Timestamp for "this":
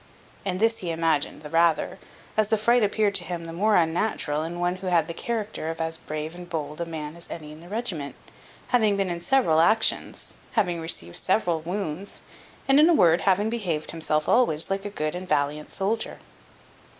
0.59-0.79